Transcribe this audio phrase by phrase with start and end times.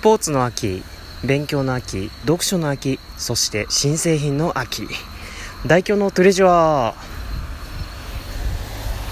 [0.00, 0.82] ポーツの秋、
[1.22, 4.88] 勉強の秋、読書の秋、そして新製品の秋。
[5.66, 6.96] 大京のトレジュアー。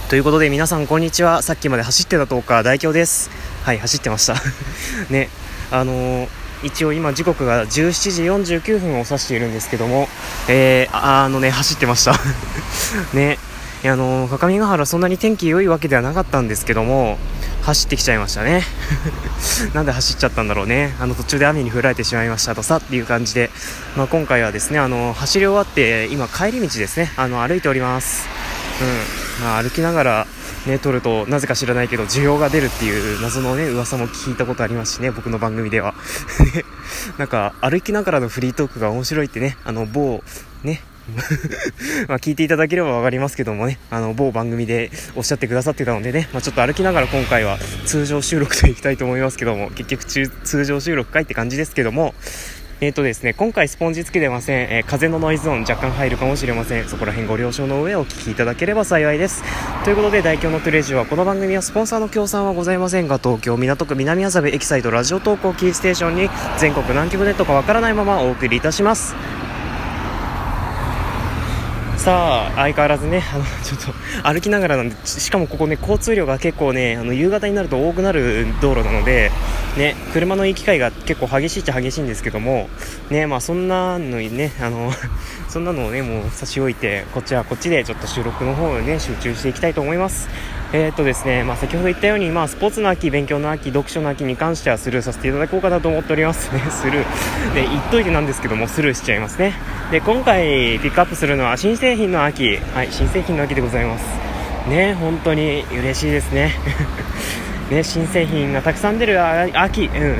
[0.08, 1.42] ということで皆さんこんにちは。
[1.42, 3.28] さっきまで走ってた10日、大京です。
[3.64, 4.36] はい、走ってました。
[5.12, 5.28] ね、
[5.70, 6.28] あのー、
[6.62, 8.22] 一応今時刻が17時
[8.56, 10.08] 49分を指しているんですけども、
[10.48, 12.18] えー、あのね、走ってました。
[13.12, 13.38] ね、
[13.84, 17.18] あのー、各務原そんなに天気良いわけではなかったんですけども、
[17.68, 18.62] 走ってきちゃいましたね。
[19.74, 20.94] なんで走っちゃったんだろうね。
[21.00, 23.50] あの途中で雨に降られてしまいましたとさっていう感じで、
[23.94, 27.12] まあ、今回はですねあの走り終わって今帰り道ですね。
[27.16, 28.26] あの歩いております。
[28.80, 29.44] うん。
[29.44, 30.26] まあ、歩きながら
[30.66, 35.94] ね、撮るとなぜか知らないけど需要が出るっていう謎のね噂も聞いたことありますしね僕の番組では。
[37.18, 40.24] なんか歩きながらのフリートークが面白いってねあの某
[40.62, 40.82] ね
[42.08, 52.14] ま聞いていただければ分かりますけどもね、あの、某番組でおっしゃってくださってたのでね、まあ、ちょっと歩きながら今回は通常収録といきたいと思いますけども、結局通常収録かいって感じですけども、
[52.80, 54.68] え、ー、とですね、今回スポンジつけてません。
[54.70, 56.84] えー、風のノイズ音若干入るかもしれません。
[56.88, 59.42] そこら辺ご了承の上お聞きいただければ幸いです。
[59.82, 69.47] ということで、大京のトレジュはこの番組はスポンサーの協賛はございませんが、東京港区南麻布エキサイトラジオ投稿キーステーションに全国南極ネットかわからないままお送りいたします。
[72.08, 79.30] さあ、相変わらずね、あの、 ちょっと歩きながらなんで、しかもここね、交通量が結構ね、あの、夕方になると多くなる道路なので、
[79.76, 82.70] ね、車の行き交いが結構激しいっちゃ激しいんですけども、
[83.10, 84.90] ね、まあそんなのにね、あの、
[85.50, 90.30] そんなのをね、もう差し置いて、こっちはこっちでちょっと収録の方をね、集中していきたいと思います。
[90.70, 96.60] えー、とですね、まあ、先ほど言ったように、まあ、スポーツの秋、勉強の秋、読書の秋に関してはスルーさせていただこうかなと思っております ね。
[96.68, 97.54] スルー。
[97.54, 99.54] で、言っといてなんですけども、スルーしちゃいますね。
[99.90, 102.58] で、今回ピックアップするのは新製品の秋。
[102.74, 104.04] はい、新製品の秋でございます。
[104.68, 106.52] ね、本当に嬉しいですね。
[107.70, 109.86] ね、新製品がたくさん出る秋。
[109.86, 110.16] うん。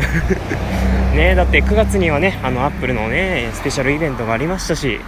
[1.14, 4.98] ね、だって9月にはね、あの、アップルのね、スペシャルイベントがありましたし、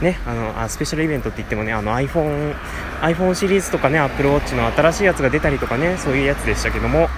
[0.00, 2.54] ね、あのあスペシャルイベントって言ってもねあの iPhone,
[3.00, 7.08] iPhone シリーズとかね AppleWatch の新しいやつが出たりとかねそういうやつでしたけども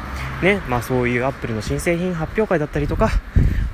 [0.42, 3.10] ねまあそういう Apple の新製品発表会だったりとか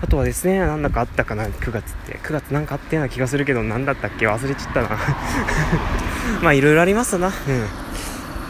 [0.00, 4.88] あとはですねなんだかあったかな9月って9月なんかあったような気がするけど何だったっけ忘れちゃったな。
[6.42, 7.28] まあいろいろありますな。
[7.28, 7.32] うん。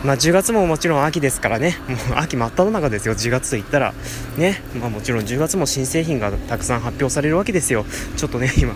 [0.04, 3.94] まあ、10月ももちろん秋ですからね、もう秋真っ只中ですよ、10月と言ったら。
[4.36, 7.86] ね、まあもちろん10月も新製品がたくさん発表されるわけですよ。
[8.16, 8.74] ちょっとね、今、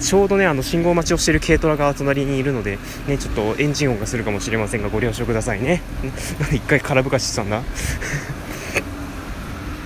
[0.00, 5.80] ちょうどね、あの信号待ちをしている軽トラが隣にいるので、ね、ちょっとエンジン音がするかもしれませんが、ご了承くださいね。
[6.50, 7.62] 一回空ぶかししたんだ。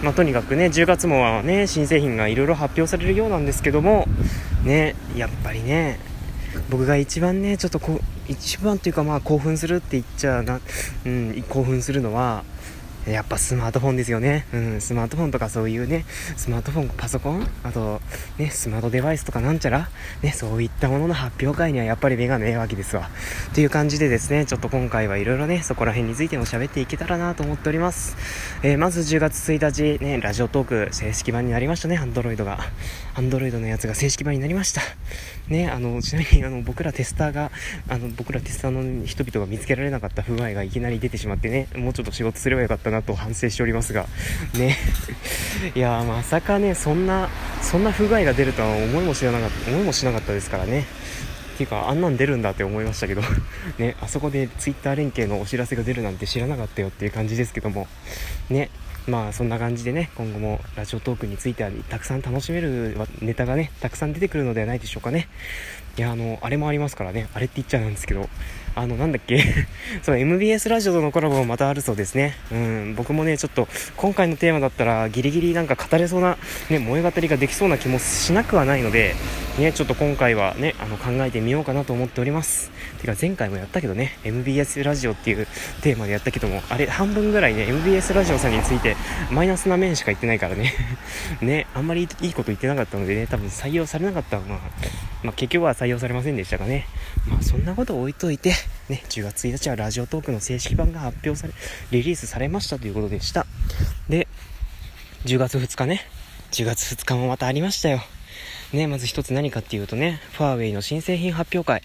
[0.02, 4.08] まあ、とにかくね、10月もはね、新製品がいろいろ発表されるようなんですけども、
[4.64, 5.98] ね、やっぱりね、
[6.70, 10.60] 僕が一番ね、ちょっとこ、一番というかまあ興奮するって言っちゃな、
[11.06, 12.44] うん、興奮するのは、
[13.06, 14.46] やっぱスマートフォンですよね。
[14.52, 16.04] うん、スマートフォンとかそういうね、
[16.36, 18.00] スマートフォン、パソコン、あと、
[18.38, 19.88] ね、スマートデバイスとかなんちゃら、
[20.22, 23.08] ね、そういったものの発表会にはやっぱり目がねえわけですわ。
[23.54, 28.16] という感じでですね、ちょっと今回はいろいろね、そこら辺についても喋っていけたらなと思っております。
[28.62, 32.58] えー、まず10月1日、ね、ラジオトーク正式版になりましたね、アンドロイドが。
[33.14, 34.82] アンドロイドのやつが正式版になりました。
[35.48, 37.50] ね、あの、ちなみにあの、僕らテスターが、
[37.88, 44.06] あの、僕らテスターの人々が見つけられなかった不具合がいきなり出てしまってね、もうちょっと仕事すればよかったなと反省しておりますが、
[44.54, 44.76] ね。
[45.74, 47.28] いやまさかね、そんな、
[47.62, 50.86] そんな不具合が出るとは思いも知らなかった、思いもしなかったですからね。
[51.54, 53.22] っていうか、あんなん出るんだって思いましたけど
[53.78, 57.88] ね、あそこで Twitter 連携のお知らせが出るなんて知らなかったよっていう感じですけども、
[58.48, 58.70] ね、
[59.08, 65.28] まあそんな感じでね、今後もラジオトークについてはたくさん楽しめるネタがね、たくさん出てくるのではないでしょうかね。
[65.96, 68.28] いや、あの、あれもありますからね、あれって言っちゃなんですけど、
[68.78, 69.42] あの、なんだっけ？
[70.02, 72.36] そう、MBS ラジオとのコラボもまたあるそうですね。
[72.52, 73.66] うん、僕もね、ちょっと、
[73.96, 76.38] 今回のテーマだったら、ギリギリなんか語れそうな、
[76.70, 79.16] ね、萌え語りができそうな気もしなくはないので、
[79.58, 82.70] ね、ちょっと今回はね、あの、考えてみようかなと思っております。
[83.00, 85.48] てか、前回もやったけどね、MBS ラジオっていう
[85.82, 88.96] テーマでやったけども、あれ、半分ぐらいね、MBS ラジオさんについて、
[89.32, 90.72] マイナスな面しか言ってないからね
[91.42, 94.58] ね、あんまりいいこと言ってなかったのでね、多分採用されなかったまあ、
[95.24, 96.86] まあ、結局は採用されませんでしたがね、
[97.26, 98.52] まあ、そんなこと置いといて、
[98.88, 101.52] ね、10月1日はラジオトークの正式版が発表され、
[101.90, 103.46] リリースされましたということでした。
[104.08, 104.26] で、
[105.24, 106.06] 10月2日ね、
[106.52, 108.00] 10月2日もまたありましたよ。
[108.72, 111.82] ね、まず一つ何かっていうとね、ファーウェイの新製品発表会。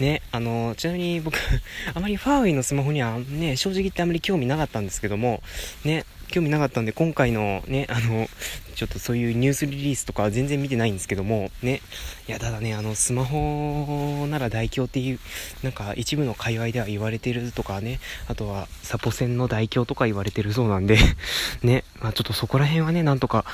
[0.00, 1.36] ね、あの、ちなみに僕
[1.94, 5.42] あまりファーウェイのスマホにはね、正直言ってあまり興味なかったんですけども、
[5.84, 8.28] ね、興味なかったんで、今回のね、あの、
[8.74, 11.82] ちょっとそういうニュースリリースとかは全然見てないんですけども、ね、
[12.26, 15.20] いや、ただね、あの、スマホなら代表っていう、
[15.62, 20.98] なんか一部の界隈では言われてるとかね、あとはサポセンの代表とか言われてるそうなんで
[21.62, 23.44] ね、まあちょっとそこら辺はね、なんとか、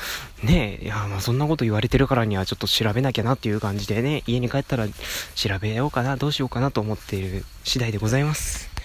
[0.43, 4.87] ね、いや、まあそんなこと言われてるからにはちょっと調べなきゃなっていう感じでね、家に帰ったら
[5.35, 8.78] 調べようかな、どうしようかなと思っている次第でございます。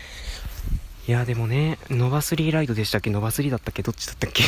[1.05, 3.09] いや、でもね、ノバ3ライドでしたっけ？
[3.09, 3.83] ノバ3だったっけ？
[3.83, 4.44] どっちだったっけ？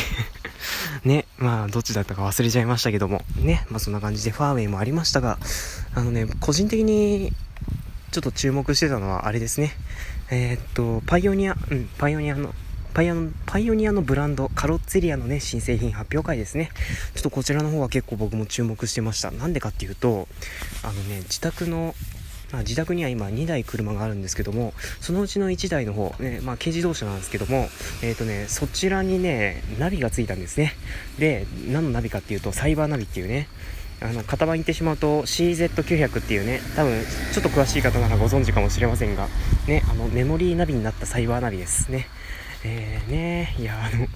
[1.04, 5.38] ね、まあ、どっちだったか忘れちゃいましたけども、ね、まあそんな感じでファーウェイもありましたが、
[5.94, 7.34] あのね、個人的に
[8.10, 9.76] ちょっと注目してたのはあれですね、
[10.30, 12.54] えー、っと、パイオニア、うん、パイオニアの、
[12.94, 16.70] パイオパイオニアのブランド、カロッツェリアのね、新製品発表会ですね。
[17.14, 19.30] ちょっとこちらの方は結構僕も注目してました。
[19.30, 20.26] なんでかっていうと、
[20.82, 21.94] あのね、自宅の
[22.52, 27.68] まあ、自宅には今2台車があるんですけどもそのうちの1台の方、ねまあ、軽自動車なんですけども、
[28.02, 30.74] えーとね、そちらにねナビがついたんですね。
[31.18, 33.48] で何のナビかっていうとサイバーナビっていうね
[34.00, 37.02] あの型番言ってしまうと CZ900 っていうね多分
[37.32, 39.28] ちょっと詳しい方ならご存知かもしれませんが
[39.66, 42.08] ねあのメモリーナビになったサイバーナビですね。
[42.64, 44.06] えーねいやあの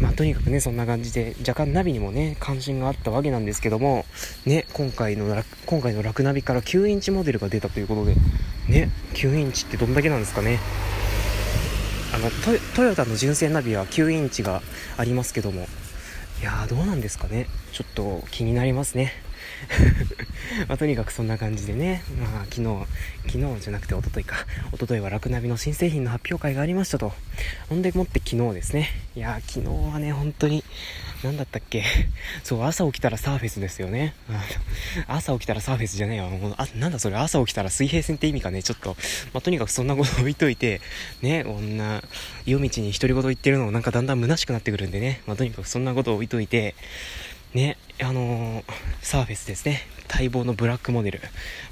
[0.00, 4.04] まあ、とにかくね、そんな感じで、若干ナビにもね、関心があったわけなんですけども、
[4.46, 8.14] ね、今回の、今回のラクナビから9インチモデルが出たということで、
[8.68, 10.58] ね、9インチってどんだけなんですかね。
[12.14, 12.30] あの、
[12.74, 14.62] トヨタの純正ナビは9インチが
[14.96, 15.66] ありますけども、
[16.40, 17.46] いやー、どうなんですかね。
[17.72, 19.21] ちょっと気になりますね。
[20.68, 22.86] まあ、とにかくそんな感じでね、まあ、昨日、
[23.26, 27.12] 昨日じゃなくて一昨日か、一昨日はラクナビの新製品の発表会がありましたと。
[27.68, 28.90] ほんでもって昨日ですね。
[29.16, 30.64] いや昨日はね、本当に、
[31.22, 31.84] 何だったっけ
[32.42, 34.14] そう、朝起きたらサーフェスですよね。
[35.06, 36.28] 朝起きたらサーフェスじゃねえよ。
[36.28, 38.62] もうあなんだそれ、朝起きたら水平線って意味かね。
[38.62, 38.96] ちょっと、
[39.32, 40.80] まあ、とにかくそんなこと置いといて、
[41.20, 42.02] ね、こんな、
[42.44, 45.20] 夜道に独り言言ってるのもなんかだんだん虚しくなってくるんでね。
[45.26, 46.74] まあ、とにかくそんなこと置いといて、
[47.54, 48.64] ね、あのー、
[49.02, 49.82] サーフェスですね。
[50.10, 51.20] 待望のブラックモデル。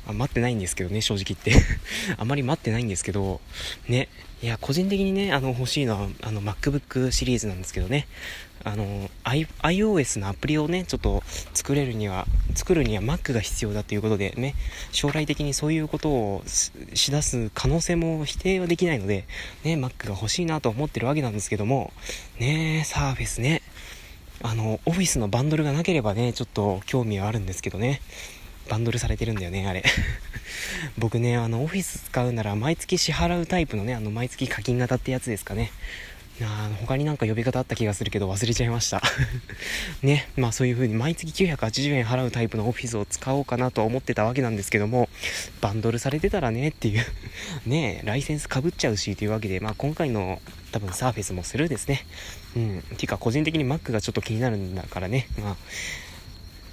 [0.07, 1.55] まあ、待ってないんですけどね、正直言って
[2.19, 3.41] あまり待ってないんですけど、
[3.89, 4.09] ね。
[4.43, 8.07] いや、個人的にね、あの、欲しいのは、あの、MacBook シリーズなんですけどね。
[8.63, 11.23] あの、I、iOS のアプリをね、ちょっと
[11.55, 14.55] 作れるには、作るには Mac が必要だということでね、
[14.93, 19.25] 将来的にそういうことをしだす可能性も否定はできないので、
[19.65, 21.93] ね、Mac が欲しいなと思ってるわけなんですけども、
[22.39, 23.63] ね、サーフェスね。
[24.43, 28.01] あの、オフィスのバンドルがなければね、ちょっと興味はあるんですけどね。
[28.71, 29.85] バンドルされてるんだよね、あれ。
[30.97, 35.71] 僕ね、あの、オフィス使うなら毎月支払うタイプのね、あの、毎月課金型ってやつですかね。
[36.49, 39.03] あ他になんか呼び方あった気がするけど忘れちゃいました
[40.03, 45.09] ね、まあそういう風に毎月980円払うタイプのオフィスを使おうかなとは思ってたわけなんですけども、
[45.61, 47.05] バンドルされてたらねっていう
[47.67, 50.41] ね、ライセンスかぶっちゃうしというわけで、まあ今回の
[50.73, 52.07] 多分サーフェスもスルーですね。
[52.57, 52.83] うん。
[52.97, 55.27] ていうか個人的に Mac がちょっと気になるんだからね。
[55.39, 55.57] まあ、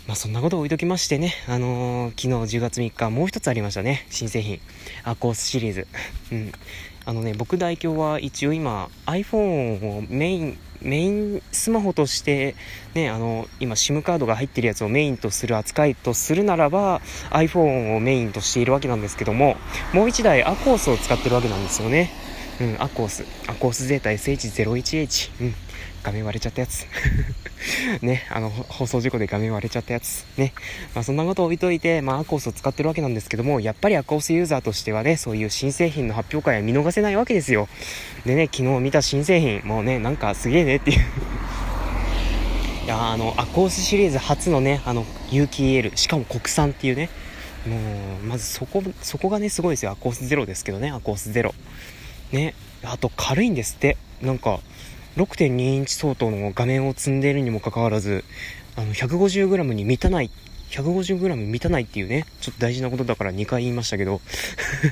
[0.07, 4.61] まあそんなこと置いときましてね、あのー、昨日10月3日もう一つありましたね、新製品。
[5.03, 5.87] アコースシリーズ。
[6.31, 6.51] うん。
[7.03, 12.55] あのね、僕代表は一応今 iPhone をメイン、メインスマホとして、
[12.93, 17.01] ね、あの、今 SIM カードが入ってるやつをメインとする扱いとするならば
[17.31, 19.57] iPhone をメインとしているわけなんですけども、
[19.93, 22.11] もう一台アコースを使ってるわけなんですよね。
[22.61, 23.25] うん、アコース。
[23.47, 25.31] アコースゼータ SH01H。
[25.41, 25.55] うん。
[26.07, 26.85] 画面割れちゃったやつ。
[28.01, 30.25] ね、あの、放送事故で画面割れちゃったやつ。
[30.37, 30.53] ね。
[30.95, 37.67] まあそんなこと置いといて、まあアコースを使ってるわけなんですけども、やっぱりアコースユーザーとしてはね、そういう新製品の発表会は見逃せないわけですよ。
[38.25, 41.05] でね、昨日見た新製品、もうね、なんかすげえねっていう
[42.85, 47.09] いやあの、アコースシリーズ初のね、あの、有機 EL、しかも国産っていうね、
[47.67, 47.75] も
[48.23, 49.91] う、まずそこ、そこがね、すごいですよ。
[49.91, 51.53] アコースゼロですけどね、アコースゼロ。
[52.31, 52.53] ね、
[52.83, 53.97] あと軽いんですって。
[54.21, 54.61] なんか、
[55.17, 58.23] 6.2インチ相当の画面を積んでいるにもかかわらず、
[58.75, 60.29] あの、150g に満たない、
[60.69, 64.21] 150g 満たないっていうね、ちょっと大事なことだから2回言いましたけど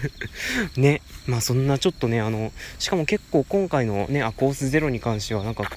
[0.78, 5.70] ね、まあそんなちょっとね、あの、しかも結構今回のね、アコースゼロに関してはなんか、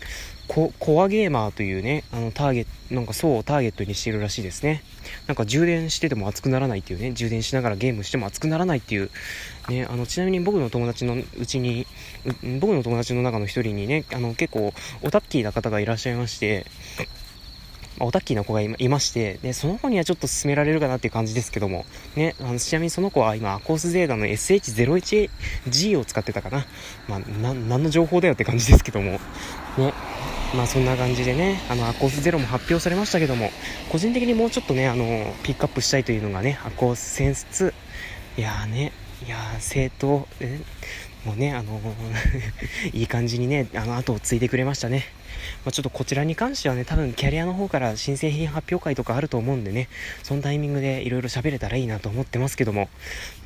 [0.48, 4.82] コアゲーマーというね、あのターゲット、なんか層をターゲットにしているらしいですね。
[5.26, 9.10] なんか充電してても熱くならないっていうね、充電しながらゲームしても熱くならないっていう、
[9.68, 11.86] ね、あの、ちなみに僕の友達のうちに、
[12.60, 16.64] 僕の友達の中の一人にね、あの、結構オタッキーな方がいらっしゃいまして、
[18.00, 21.84] オタッキーな子がいまして、で、その子にはちょっと勧められるかなっていう感じですけども、
[22.16, 26.66] ね、あの、ちなみにその子は今、アコースゼーダの SH01G を使ってたかな。
[27.08, 29.92] まあ、な、何の情報だよって感じですけども、ね、
[30.54, 33.50] まあそんな感じでね、あの、アコースゼロも発表されましたけども、
[33.90, 37.72] 個人的にもうちょっとね、あの、ピックアップしたいというのがね、アコースセンス2。
[38.38, 38.92] いやーね、
[39.26, 41.80] いやー、正当、もうね、あの
[42.94, 45.04] いい感じにね、あの、後を継いでくれましたね。
[45.64, 49.88] まあ、ちょっとこちらに関してはね、多分キャリアの方から新製品発表会とかあると思うんでね、
[50.22, 52.88] そのタイミングでいろいろ喋れたらいいなと思ってますけども、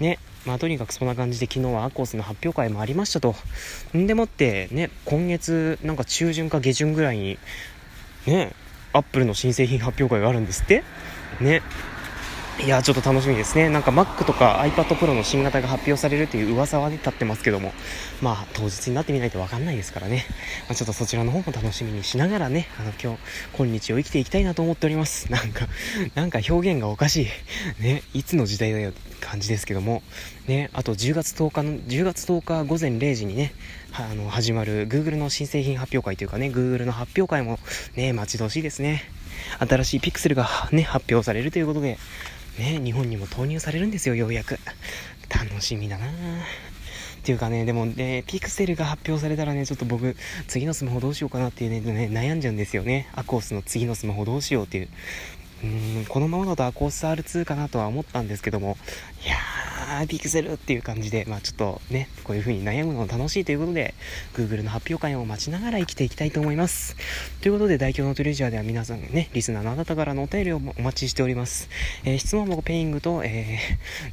[0.01, 3.35] ね、まあとにかくそんな感じで昨日はアコースの発表会もありましたと。
[3.97, 7.39] んでもってね、今月なんか中旬か下旬ぐらいに、
[8.27, 8.53] ね、
[8.93, 10.83] アップルの新製品発表会があるんですって
[11.41, 11.63] ね。
[12.61, 13.71] いやちょっと楽しみですね。
[13.71, 17.73] なんか Mac とか iPad Pro の新型が発表されるという噂はね、立ってますけども、
[18.21, 20.27] まあ、当日になってみないとわかんないですからね。
[20.69, 23.19] まあ、ちょっとそちらの方も楽しみにしながらね、あの、今日、
[23.57, 25.33] 今日を生きていきたいなと思っております。
[25.33, 25.67] なんか、
[26.15, 27.83] なんか表現がおかしい。
[27.83, 30.03] ね、いつの時代だよって感じですけども、
[30.47, 33.55] ね、あと10月10日の、10月10日午前0時にね、
[33.93, 37.59] あの、始まる Google の新製品発表会というかね、Google の発表会も
[37.97, 39.11] ね、待ち遠しいですね。
[39.59, 41.99] 新しいピクセルがね、発表されるということで、
[42.59, 44.59] ね、日本にも投入されるんですよ、ようやく。
[45.29, 46.11] 楽しみだなっ
[47.25, 50.17] ていうかね、でもね、ピクセルが発表されたらね、ちょっと僕、
[50.49, 53.09] 次のスマホどうしようかなっていうね、悩んじゃうんですよね。
[53.15, 54.89] アコースの次のスマホどうしようっていう。
[55.63, 58.77] うーん、このままだとアコース R2 かなとは思ったんですけども、
[59.25, 63.95] いやー、あーピクセルっていう感じで、まあちょっとね、こういう風に悩むのも楽しいということで、
[64.35, 66.97] Google の発表会を待ちながら生きていきたいと思います。
[67.41, 71.69] ということで、代表のトレジャーでは皆さんね、リスナーのあなたからのお便りをお待ちしております。
[72.05, 73.59] えー、質問箱ペイングと、え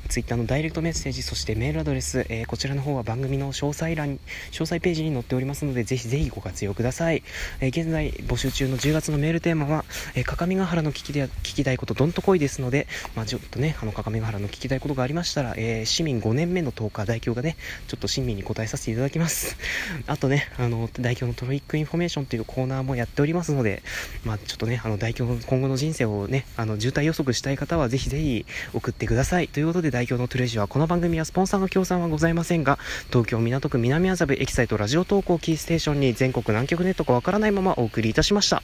[0.06, 4.20] ー、 Twitter のダイレクトメッセージ、そしてメールアドレス、えー、こちらの方は番組の詳細欄に、
[4.52, 7.24] 詳細ページに載っておりますので、ぜひぜひご活用ください。
[7.62, 17.58] えー、現在募集中の10月のメールテーマは、えー、各務原の聞きで聞きたいことどんとこいですので、まあ、ちょっとね、あの、各務原の聞きたいことがありましたら、えー、市民5年目の10日代表がね、
[17.88, 19.58] ちょっと市民に答えさせていただきます。
[20.08, 23.82] あとね、あの、代表のトロイックインフォメーションというコーナーもやっておりますので、
[24.24, 29.48] まあ、ちょっとね、あの、代表の今後の人生をね、あの、渋滞予測したい方はぜひぜひ送ってください。
[29.48, 38.64] ということで、代表のトレジは、この番組はスポンサーの協賛はございませんが、東京港区南麻布エキサイトラジオ投稿キーステーションに全国南極ネットかわからないままお送りいたしました。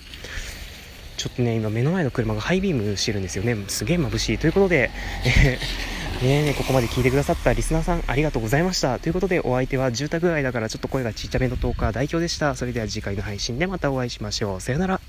[1.17, 3.55] ちょっとね、今目の前の車がハイビームしてるんですよね。
[3.67, 4.37] すげえ眩しい。
[4.37, 4.91] ということで、
[5.25, 8.99] えー、ねここまで聞いてくださったリスナーさんありがとうございました。
[8.99, 12.55] ということで、お相手は住宅街だからちょっと声がちっちゃめのトーカー代表でした。
[12.55, 14.61] それでは次回の配信でまたお会いしましょう。
[14.61, 15.01] さよなら。